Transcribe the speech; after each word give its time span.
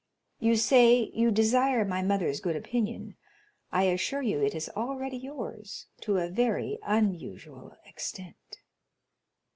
You 0.39 0.55
say 0.55 1.11
you 1.13 1.29
desire 1.29 1.85
my 1.85 2.01
mother's 2.01 2.39
good 2.39 2.55
opinion; 2.55 3.17
I 3.71 3.83
assure 3.83 4.23
you 4.23 4.41
it 4.41 4.55
is 4.55 4.67
already 4.69 5.17
yours 5.19 5.85
to 5.99 6.17
a 6.17 6.27
very 6.27 6.79
unusual 6.81 7.77
extent." 7.85 8.61